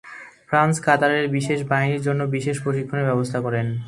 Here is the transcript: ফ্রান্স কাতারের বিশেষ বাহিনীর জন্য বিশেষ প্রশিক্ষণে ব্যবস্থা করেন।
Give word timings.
ফ্রান্স 0.49 0.75
কাতারের 0.79 1.25
বিশেষ 1.27 1.59
বাহিনীর 1.63 2.01
জন্য 2.01 2.21
বিশেষ 2.27 2.55
প্রশিক্ষণে 2.63 3.03
ব্যবস্থা 3.03 3.39
করেন। 3.41 3.67